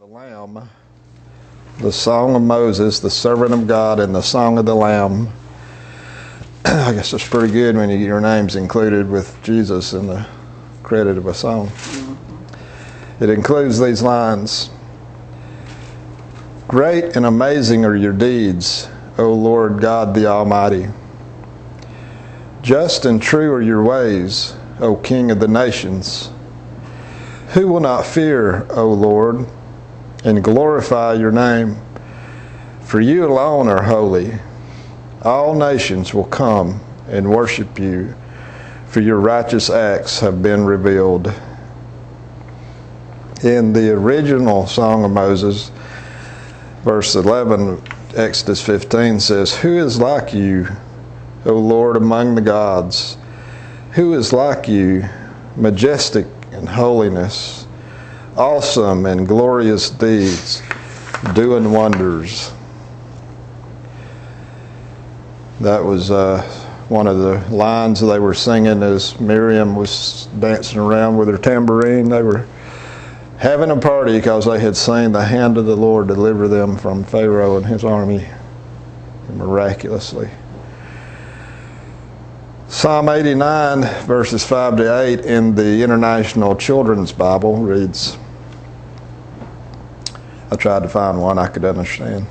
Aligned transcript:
The 0.00 0.06
Lamb, 0.06 0.66
the 1.76 1.92
Song 1.92 2.34
of 2.34 2.40
Moses, 2.40 3.00
the 3.00 3.10
servant 3.10 3.52
of 3.52 3.66
God, 3.66 4.00
and 4.00 4.14
the 4.14 4.22
Song 4.22 4.56
of 4.56 4.64
the 4.64 4.74
Lamb. 4.74 5.28
I 6.64 6.94
guess 6.94 7.12
it's 7.12 7.28
pretty 7.28 7.52
good 7.52 7.76
when 7.76 7.90
you 7.90 7.98
your 7.98 8.18
names 8.18 8.56
included 8.56 9.10
with 9.10 9.36
Jesus 9.42 9.92
in 9.92 10.06
the 10.06 10.26
credit 10.82 11.18
of 11.18 11.26
a 11.26 11.34
song. 11.34 11.70
It 13.20 13.28
includes 13.28 13.78
these 13.78 14.00
lines 14.00 14.70
Great 16.66 17.14
and 17.14 17.26
amazing 17.26 17.84
are 17.84 17.94
your 17.94 18.14
deeds, 18.14 18.88
O 19.18 19.34
Lord 19.34 19.82
God 19.82 20.14
the 20.14 20.24
Almighty. 20.24 20.86
Just 22.62 23.04
and 23.04 23.20
true 23.20 23.52
are 23.52 23.60
your 23.60 23.82
ways, 23.82 24.54
O 24.78 24.96
King 24.96 25.30
of 25.30 25.40
the 25.40 25.48
nations. 25.48 26.30
Who 27.48 27.68
will 27.68 27.80
not 27.80 28.06
fear, 28.06 28.66
O 28.70 28.90
Lord? 28.90 29.46
And 30.24 30.44
glorify 30.44 31.14
your 31.14 31.32
name. 31.32 31.76
For 32.82 33.00
you 33.00 33.24
alone 33.24 33.68
are 33.68 33.82
holy. 33.82 34.34
All 35.22 35.54
nations 35.54 36.12
will 36.12 36.24
come 36.24 36.80
and 37.08 37.30
worship 37.30 37.78
you, 37.78 38.14
for 38.86 39.00
your 39.00 39.18
righteous 39.18 39.70
acts 39.70 40.20
have 40.20 40.42
been 40.42 40.64
revealed. 40.64 41.32
In 43.42 43.72
the 43.72 43.90
original 43.92 44.66
Song 44.66 45.04
of 45.04 45.10
Moses, 45.10 45.70
verse 46.82 47.14
11, 47.14 47.82
Exodus 48.16 48.60
15 48.64 49.20
says, 49.20 49.56
Who 49.56 49.78
is 49.78 50.00
like 50.00 50.34
you, 50.34 50.68
O 51.46 51.54
Lord, 51.54 51.96
among 51.96 52.34
the 52.34 52.40
gods? 52.40 53.16
Who 53.92 54.14
is 54.14 54.32
like 54.32 54.68
you, 54.68 55.04
majestic 55.56 56.26
in 56.52 56.66
holiness? 56.66 57.66
Awesome 58.36 59.06
and 59.06 59.26
glorious 59.26 59.90
deeds, 59.90 60.62
doing 61.34 61.72
wonders. 61.72 62.52
That 65.60 65.84
was 65.84 66.10
uh, 66.10 66.42
one 66.88 67.06
of 67.06 67.18
the 67.18 67.38
lines 67.54 68.00
they 68.00 68.18
were 68.18 68.34
singing 68.34 68.82
as 68.82 69.18
Miriam 69.20 69.76
was 69.76 70.26
dancing 70.38 70.78
around 70.78 71.16
with 71.18 71.28
her 71.28 71.38
tambourine. 71.38 72.08
They 72.08 72.22
were 72.22 72.46
having 73.36 73.70
a 73.70 73.76
party 73.76 74.18
because 74.18 74.46
they 74.46 74.58
had 74.58 74.76
seen 74.76 75.12
the 75.12 75.24
hand 75.24 75.58
of 75.58 75.66
the 75.66 75.76
Lord 75.76 76.08
deliver 76.08 76.48
them 76.48 76.76
from 76.76 77.04
Pharaoh 77.04 77.56
and 77.56 77.66
his 77.66 77.84
army 77.84 78.26
miraculously. 79.34 80.30
Psalm 82.70 83.08
89, 83.08 83.82
verses 84.06 84.46
5 84.46 84.76
to 84.76 85.00
8 85.00 85.20
in 85.22 85.56
the 85.56 85.82
International 85.82 86.54
Children's 86.54 87.10
Bible 87.10 87.56
reads 87.56 88.16
I 90.52 90.54
tried 90.54 90.84
to 90.84 90.88
find 90.88 91.20
one 91.20 91.36
I 91.36 91.48
could 91.48 91.64
understand. 91.64 92.26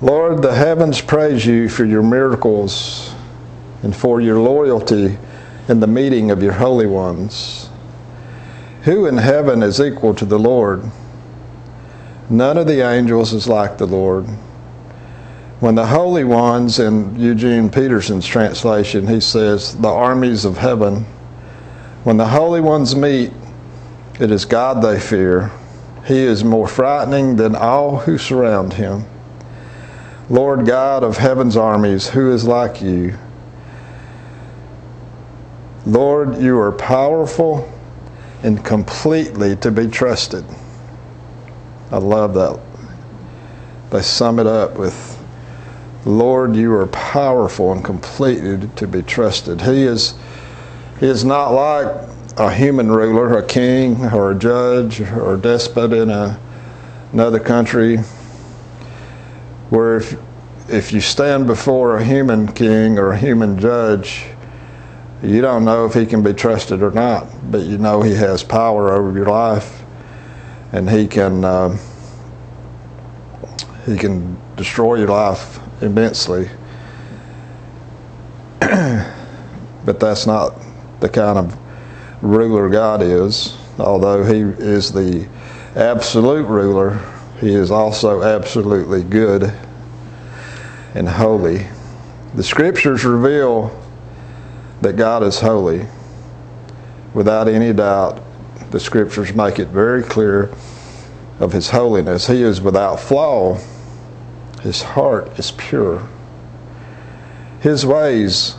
Lord, 0.00 0.40
the 0.40 0.54
heavens 0.54 1.00
praise 1.00 1.44
you 1.44 1.68
for 1.68 1.84
your 1.84 2.04
miracles 2.04 3.12
and 3.82 3.94
for 3.94 4.20
your 4.20 4.38
loyalty 4.38 5.18
in 5.66 5.80
the 5.80 5.88
meeting 5.88 6.30
of 6.30 6.40
your 6.40 6.52
holy 6.52 6.86
ones. 6.86 7.70
Who 8.84 9.06
in 9.06 9.16
heaven 9.16 9.64
is 9.64 9.80
equal 9.80 10.14
to 10.14 10.24
the 10.24 10.38
Lord? 10.38 10.88
None 12.30 12.56
of 12.56 12.68
the 12.68 12.88
angels 12.88 13.32
is 13.32 13.48
like 13.48 13.78
the 13.78 13.86
Lord. 13.86 14.28
When 15.62 15.76
the 15.76 15.86
holy 15.86 16.24
ones, 16.24 16.80
in 16.80 17.14
Eugene 17.14 17.70
Peterson's 17.70 18.26
translation, 18.26 19.06
he 19.06 19.20
says, 19.20 19.76
the 19.76 19.86
armies 19.86 20.44
of 20.44 20.58
heaven, 20.58 21.06
when 22.02 22.16
the 22.16 22.26
holy 22.26 22.60
ones 22.60 22.96
meet, 22.96 23.32
it 24.18 24.32
is 24.32 24.44
God 24.44 24.82
they 24.82 24.98
fear. 24.98 25.52
He 26.04 26.18
is 26.18 26.42
more 26.42 26.66
frightening 26.66 27.36
than 27.36 27.54
all 27.54 27.98
who 27.98 28.18
surround 28.18 28.72
him. 28.72 29.04
Lord 30.28 30.66
God 30.66 31.04
of 31.04 31.18
heaven's 31.18 31.56
armies, 31.56 32.08
who 32.08 32.32
is 32.32 32.44
like 32.44 32.82
you? 32.82 33.16
Lord, 35.86 36.38
you 36.38 36.58
are 36.58 36.72
powerful 36.72 37.72
and 38.42 38.64
completely 38.64 39.54
to 39.58 39.70
be 39.70 39.86
trusted. 39.86 40.44
I 41.92 41.98
love 41.98 42.34
that. 42.34 42.58
They 43.90 44.02
sum 44.02 44.40
it 44.40 44.48
up 44.48 44.76
with 44.76 45.21
Lord, 46.04 46.56
you 46.56 46.72
are 46.74 46.88
powerful 46.88 47.70
and 47.70 47.84
completely 47.84 48.68
to 48.76 48.86
be 48.88 49.02
trusted. 49.02 49.60
He 49.60 49.84
is, 49.84 50.14
he 50.98 51.06
is 51.06 51.24
not 51.24 51.50
like 51.50 52.08
a 52.36 52.52
human 52.52 52.90
ruler, 52.90 53.38
a 53.38 53.46
king 53.46 54.04
or 54.06 54.32
a 54.32 54.34
judge 54.34 55.00
or 55.00 55.34
a 55.34 55.38
despot 55.38 55.92
in 55.92 56.10
a, 56.10 56.40
another 57.12 57.38
country, 57.38 57.98
where 59.70 59.98
if, 59.98 60.16
if 60.68 60.92
you 60.92 61.00
stand 61.00 61.46
before 61.46 61.96
a 61.96 62.04
human 62.04 62.50
king 62.52 62.98
or 62.98 63.12
a 63.12 63.18
human 63.18 63.58
judge, 63.58 64.24
you 65.22 65.40
don't 65.40 65.64
know 65.64 65.86
if 65.86 65.94
he 65.94 66.04
can 66.04 66.20
be 66.20 66.32
trusted 66.32 66.82
or 66.82 66.90
not, 66.90 67.28
but 67.52 67.60
you 67.60 67.78
know 67.78 68.02
he 68.02 68.14
has 68.14 68.42
power 68.42 68.92
over 68.92 69.16
your 69.16 69.26
life, 69.26 69.84
and 70.72 70.90
he 70.90 71.06
can 71.06 71.44
uh, 71.44 71.76
he 73.86 73.96
can 73.96 74.36
destroy 74.56 74.96
your 74.96 75.08
life 75.08 75.61
immensely. 75.82 76.48
but 78.60 79.98
that's 79.98 80.26
not 80.26 80.54
the 81.00 81.08
kind 81.08 81.38
of 81.38 81.58
ruler 82.22 82.68
God 82.68 83.02
is. 83.02 83.56
Although 83.78 84.24
He 84.24 84.40
is 84.40 84.92
the 84.92 85.28
absolute 85.74 86.46
ruler, 86.46 87.00
He 87.40 87.52
is 87.52 87.70
also 87.70 88.22
absolutely 88.22 89.02
good 89.02 89.52
and 90.94 91.08
holy. 91.08 91.66
The 92.34 92.42
scriptures 92.42 93.04
reveal 93.04 93.78
that 94.80 94.96
God 94.96 95.22
is 95.22 95.40
holy. 95.40 95.86
Without 97.14 97.48
any 97.48 97.72
doubt, 97.72 98.22
the 98.70 98.80
scriptures 98.80 99.34
make 99.34 99.58
it 99.58 99.68
very 99.68 100.02
clear 100.02 100.50
of 101.40 101.52
His 101.52 101.68
holiness. 101.68 102.26
He 102.26 102.42
is 102.42 102.60
without 102.60 103.00
flaw 103.00 103.58
his 104.62 104.82
heart 104.82 105.38
is 105.38 105.50
pure. 105.52 106.08
His 107.60 107.84
ways, 107.84 108.56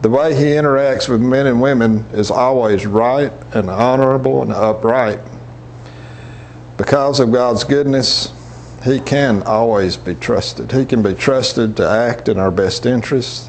the 0.00 0.08
way 0.08 0.34
he 0.34 0.44
interacts 0.44 1.08
with 1.08 1.20
men 1.20 1.46
and 1.46 1.60
women, 1.60 2.06
is 2.12 2.30
always 2.30 2.86
right 2.86 3.32
and 3.52 3.68
honorable 3.68 4.42
and 4.42 4.52
upright. 4.52 5.20
Because 6.76 7.20
of 7.20 7.32
God's 7.32 7.64
goodness, 7.64 8.32
he 8.84 9.00
can 9.00 9.42
always 9.44 9.96
be 9.96 10.14
trusted. 10.14 10.72
He 10.72 10.84
can 10.84 11.02
be 11.02 11.14
trusted 11.14 11.76
to 11.76 11.88
act 11.88 12.28
in 12.28 12.38
our 12.38 12.50
best 12.50 12.86
interests. 12.86 13.48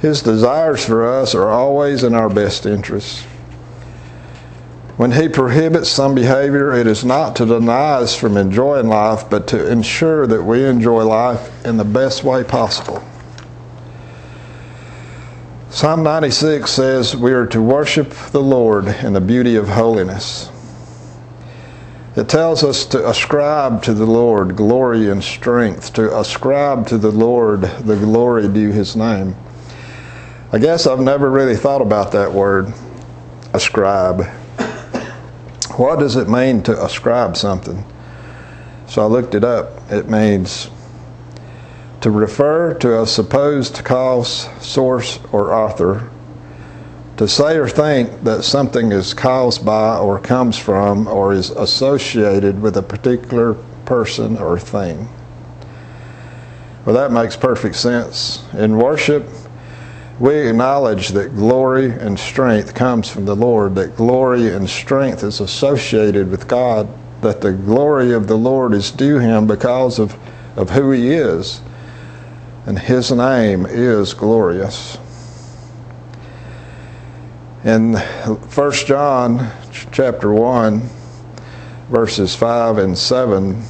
His 0.00 0.22
desires 0.22 0.84
for 0.84 1.06
us 1.08 1.34
are 1.34 1.48
always 1.48 2.04
in 2.04 2.14
our 2.14 2.28
best 2.28 2.66
interests. 2.66 3.24
When 4.96 5.10
he 5.10 5.28
prohibits 5.28 5.90
some 5.90 6.14
behavior, 6.14 6.72
it 6.72 6.86
is 6.86 7.04
not 7.04 7.34
to 7.36 7.46
deny 7.46 7.94
us 7.94 8.14
from 8.14 8.36
enjoying 8.36 8.86
life, 8.86 9.28
but 9.28 9.48
to 9.48 9.68
ensure 9.68 10.24
that 10.28 10.44
we 10.44 10.64
enjoy 10.64 11.04
life 11.04 11.66
in 11.66 11.76
the 11.76 11.84
best 11.84 12.22
way 12.22 12.44
possible. 12.44 13.02
Psalm 15.70 16.04
96 16.04 16.70
says 16.70 17.16
we 17.16 17.32
are 17.32 17.46
to 17.46 17.60
worship 17.60 18.10
the 18.30 18.40
Lord 18.40 18.86
in 18.86 19.14
the 19.14 19.20
beauty 19.20 19.56
of 19.56 19.68
holiness. 19.68 20.48
It 22.14 22.28
tells 22.28 22.62
us 22.62 22.86
to 22.86 23.08
ascribe 23.08 23.82
to 23.82 23.94
the 23.94 24.06
Lord 24.06 24.54
glory 24.54 25.10
and 25.10 25.24
strength, 25.24 25.92
to 25.94 26.16
ascribe 26.16 26.86
to 26.86 26.98
the 26.98 27.10
Lord 27.10 27.62
the 27.62 27.96
glory 27.96 28.46
due 28.46 28.70
his 28.70 28.94
name. 28.94 29.34
I 30.52 30.60
guess 30.60 30.86
I've 30.86 31.00
never 31.00 31.28
really 31.28 31.56
thought 31.56 31.82
about 31.82 32.12
that 32.12 32.32
word, 32.32 32.72
ascribe 33.52 34.24
what 35.78 35.98
does 35.98 36.16
it 36.16 36.28
mean 36.28 36.62
to 36.64 36.84
ascribe 36.84 37.36
something? 37.36 37.84
So 38.86 39.02
I 39.02 39.06
looked 39.06 39.34
it 39.34 39.44
up. 39.44 39.90
It 39.90 40.08
means 40.08 40.70
to 42.00 42.10
refer 42.10 42.74
to 42.74 43.02
a 43.02 43.06
supposed 43.06 43.82
cause, 43.84 44.48
source, 44.62 45.18
or 45.32 45.54
author, 45.54 46.10
to 47.16 47.26
say 47.28 47.56
or 47.56 47.68
think 47.68 48.24
that 48.24 48.44
something 48.44 48.92
is 48.92 49.14
caused 49.14 49.64
by 49.64 49.96
or 49.96 50.18
comes 50.18 50.58
from 50.58 51.06
or 51.06 51.32
is 51.32 51.50
associated 51.50 52.60
with 52.60 52.76
a 52.76 52.82
particular 52.82 53.54
person 53.84 54.36
or 54.38 54.58
thing. 54.58 55.08
Well, 56.84 56.94
that 56.96 57.12
makes 57.12 57.36
perfect 57.36 57.76
sense. 57.76 58.44
In 58.52 58.76
worship, 58.76 59.26
we 60.20 60.48
acknowledge 60.48 61.08
that 61.08 61.34
glory 61.34 61.90
and 61.90 62.18
strength 62.18 62.74
comes 62.74 63.08
from 63.10 63.24
the 63.24 63.34
Lord, 63.34 63.74
that 63.74 63.96
glory 63.96 64.48
and 64.54 64.68
strength 64.68 65.24
is 65.24 65.40
associated 65.40 66.30
with 66.30 66.46
God, 66.46 66.88
that 67.20 67.40
the 67.40 67.52
glory 67.52 68.12
of 68.12 68.28
the 68.28 68.36
Lord 68.36 68.74
is 68.74 68.90
due 68.90 69.18
him 69.18 69.46
because 69.46 69.98
of, 69.98 70.16
of 70.56 70.70
who 70.70 70.92
he 70.92 71.10
is. 71.10 71.60
And 72.66 72.78
his 72.78 73.10
name 73.10 73.66
is 73.66 74.14
glorious. 74.14 74.98
In 77.64 77.94
1 77.94 78.72
John 78.72 79.50
chapter 79.90 80.32
1, 80.32 80.80
verses 81.90 82.36
5 82.36 82.78
and 82.78 82.96
7 82.96 83.62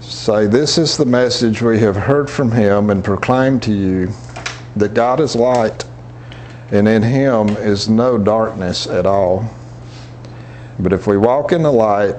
say, 0.00 0.46
This 0.46 0.78
is 0.78 0.96
the 0.96 1.04
message 1.04 1.60
we 1.60 1.78
have 1.80 1.96
heard 1.96 2.30
from 2.30 2.52
him 2.52 2.90
and 2.90 3.04
proclaimed 3.04 3.62
to 3.64 3.72
you 3.72 4.12
that 4.78 4.94
God 4.94 5.20
is 5.20 5.34
light, 5.34 5.84
and 6.70 6.86
in 6.86 7.02
him 7.02 7.48
is 7.50 7.88
no 7.88 8.18
darkness 8.18 8.86
at 8.86 9.06
all. 9.06 9.48
But 10.78 10.92
if 10.92 11.06
we 11.06 11.16
walk 11.16 11.52
in 11.52 11.62
the 11.62 11.72
light, 11.72 12.16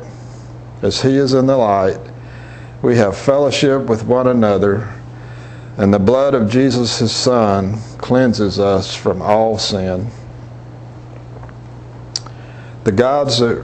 as 0.82 1.02
he 1.02 1.18
is 1.18 1.34
in 1.34 1.46
the 1.46 1.58
light, 1.58 2.00
we 2.82 2.96
have 2.98 3.18
fellowship 3.18 3.84
with 3.84 4.06
one 4.06 4.28
another, 4.28 4.94
and 5.78 5.94
the 5.94 6.00
blood 6.00 6.34
of 6.34 6.50
Jesus, 6.50 7.00
his 7.00 7.16
Son, 7.16 7.78
cleanses 7.98 8.60
us 8.60 8.96
from 8.96 9.22
all 9.22 9.58
sin. 9.58 10.08
The 12.84 12.92
gods 12.92 13.40
that 13.40 13.64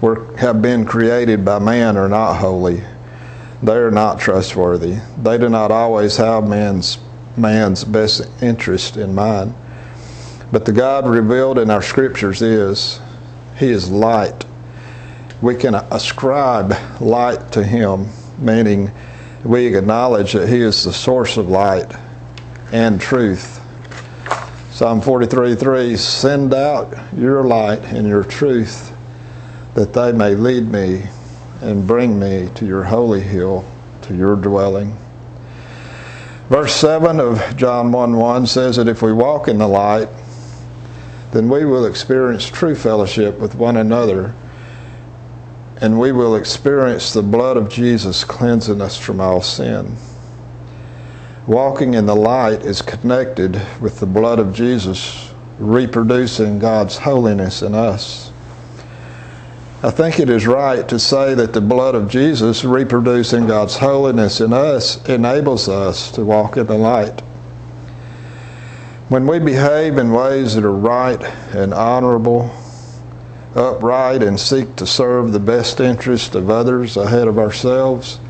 were, 0.00 0.36
have 0.36 0.60
been 0.60 0.84
created 0.84 1.44
by 1.44 1.58
man 1.58 1.96
are 1.96 2.08
not 2.08 2.34
holy. 2.34 2.82
They 3.62 3.76
are 3.76 3.90
not 3.90 4.20
trustworthy. 4.20 4.98
They 5.22 5.38
do 5.38 5.48
not 5.48 5.70
always 5.70 6.16
have 6.16 6.48
man's, 6.48 6.98
man's 7.36 7.84
best 7.84 8.28
interest 8.42 8.96
in 8.96 9.14
mind. 9.14 9.54
But 10.52 10.64
the 10.64 10.72
God 10.72 11.08
revealed 11.08 11.58
in 11.58 11.70
our 11.70 11.82
scriptures 11.82 12.42
is 12.42 13.00
He 13.56 13.70
is 13.70 13.90
light. 13.90 14.44
We 15.42 15.54
can 15.56 15.74
ascribe 15.74 16.74
light 17.00 17.52
to 17.52 17.64
Him, 17.64 18.08
meaning 18.38 18.92
we 19.44 19.74
acknowledge 19.74 20.32
that 20.32 20.48
He 20.48 20.60
is 20.60 20.84
the 20.84 20.92
source 20.92 21.36
of 21.36 21.48
light 21.48 21.92
and 22.72 23.00
truth. 23.00 23.60
Psalm 24.70 25.00
43 25.00 25.54
3 25.54 25.96
Send 25.96 26.54
out 26.54 26.96
your 27.16 27.44
light 27.44 27.80
and 27.84 28.08
your 28.08 28.24
truth 28.24 28.92
that 29.74 29.92
they 29.92 30.12
may 30.12 30.34
lead 30.34 30.70
me 30.70 31.04
and 31.60 31.86
bring 31.86 32.18
me 32.18 32.48
to 32.54 32.66
your 32.66 32.84
holy 32.84 33.20
hill, 33.20 33.64
to 34.02 34.16
your 34.16 34.36
dwelling. 34.36 34.96
Verse 36.48 36.74
7 36.74 37.20
of 37.20 37.56
John 37.56 37.90
1 37.90 38.16
1 38.16 38.46
says 38.46 38.76
that 38.76 38.86
if 38.86 39.00
we 39.00 39.14
walk 39.14 39.48
in 39.48 39.56
the 39.56 39.66
light, 39.66 40.10
then 41.32 41.48
we 41.48 41.64
will 41.64 41.86
experience 41.86 42.46
true 42.46 42.74
fellowship 42.74 43.38
with 43.38 43.54
one 43.54 43.78
another, 43.78 44.34
and 45.80 45.98
we 45.98 46.12
will 46.12 46.36
experience 46.36 47.14
the 47.14 47.22
blood 47.22 47.56
of 47.56 47.70
Jesus 47.70 48.24
cleansing 48.24 48.82
us 48.82 48.98
from 48.98 49.20
all 49.20 49.40
sin. 49.40 49.96
Walking 51.46 51.94
in 51.94 52.04
the 52.04 52.14
light 52.14 52.62
is 52.62 52.82
connected 52.82 53.60
with 53.80 54.00
the 54.00 54.06
blood 54.06 54.38
of 54.38 54.54
Jesus 54.54 55.32
reproducing 55.58 56.58
God's 56.58 56.98
holiness 56.98 57.62
in 57.62 57.74
us. 57.74 58.33
I 59.84 59.90
think 59.90 60.18
it 60.18 60.30
is 60.30 60.46
right 60.46 60.88
to 60.88 60.98
say 60.98 61.34
that 61.34 61.52
the 61.52 61.60
blood 61.60 61.94
of 61.94 62.08
Jesus 62.08 62.64
reproducing 62.64 63.46
God's 63.46 63.76
holiness 63.76 64.40
in 64.40 64.54
us 64.54 64.96
enables 65.06 65.68
us 65.68 66.10
to 66.12 66.24
walk 66.24 66.56
in 66.56 66.64
the 66.64 66.78
light. 66.78 67.20
When 69.10 69.26
we 69.26 69.38
behave 69.40 69.98
in 69.98 70.10
ways 70.10 70.54
that 70.54 70.64
are 70.64 70.72
right 70.72 71.22
and 71.54 71.74
honorable, 71.74 72.50
upright, 73.54 74.22
and 74.22 74.40
seek 74.40 74.74
to 74.76 74.86
serve 74.86 75.32
the 75.32 75.38
best 75.38 75.80
interest 75.80 76.34
of 76.34 76.48
others 76.48 76.96
ahead 76.96 77.28
of 77.28 77.38
ourselves, 77.38 78.20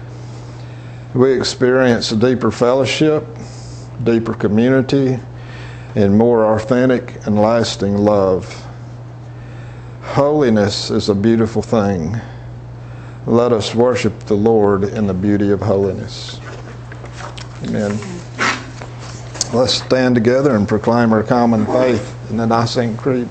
we 1.15 1.35
experience 1.35 2.11
a 2.11 2.17
deeper 2.17 2.51
fellowship, 2.51 3.25
deeper 4.03 4.35
community, 4.35 5.21
and 5.95 6.19
more 6.19 6.57
authentic 6.57 7.25
and 7.29 7.41
lasting 7.41 7.97
love. 7.97 8.67
Holiness 10.13 10.91
is 10.91 11.09
a 11.09 11.15
beautiful 11.15 11.61
thing. 11.61 12.21
Let 13.27 13.53
us 13.53 13.75
worship 13.75 14.17
the 14.21 14.37
Lord 14.37 14.85
in 14.85 15.09
the 15.09 15.15
beauty 15.15 15.51
of 15.51 15.61
holiness. 15.61 16.39
Amen. 17.65 17.99
Let's 19.53 19.75
stand 19.75 20.15
together 20.15 20.55
and 20.55 20.69
proclaim 20.69 21.13
our 21.13 21.25
common 21.25 21.67
faith 21.67 22.31
in 22.31 22.37
the 22.37 22.47
Nicene 22.47 22.97
Creed. 22.97 23.29